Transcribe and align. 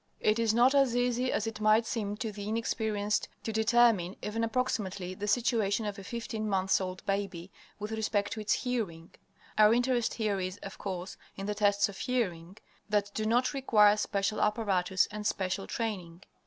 It 0.19 0.39
is 0.39 0.51
not 0.51 0.73
as 0.73 0.95
easy 0.95 1.31
as 1.31 1.45
it 1.45 1.61
might 1.61 1.85
seem 1.85 2.17
to 2.17 2.31
the 2.31 2.49
inexperienced 2.49 3.29
to 3.43 3.53
determine 3.53 4.15
even 4.23 4.43
approximately 4.43 5.13
the 5.13 5.27
situation 5.27 5.85
of 5.85 5.99
a 5.99 6.03
fifteen 6.03 6.49
months 6.49 6.81
old 6.81 7.05
baby 7.05 7.51
with 7.77 7.91
respect 7.91 8.31
to 8.31 8.39
its 8.39 8.53
hearing. 8.53 9.11
Our 9.59 9.75
interest 9.75 10.15
here 10.15 10.39
is, 10.39 10.57
of 10.63 10.79
course, 10.79 11.17
in 11.35 11.45
the 11.45 11.53
tests 11.53 11.87
of 11.87 11.99
hearing 11.99 12.57
that 12.89 13.11
do 13.13 13.27
not 13.27 13.53
require 13.53 13.95
special 13.95 14.41
apparatus 14.41 15.07
and 15.11 15.27
special 15.27 15.67
training. 15.67 16.23